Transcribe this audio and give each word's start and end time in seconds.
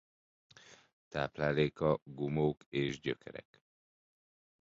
Tápláléka 1.09 1.99
gumók 2.03 2.63
és 2.69 2.99
gyökerek. 2.99 3.63